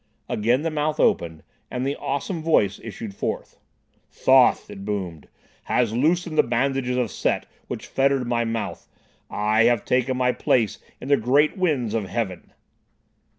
[0.27, 3.59] Again the mouth opened and the awesome voice issued forth.
[4.09, 5.27] "Thoth," it boomed,
[5.65, 8.87] "has loosened the bandages of Set which fettered my mouth.
[9.29, 12.51] I have taken my place in the great winds of heaven."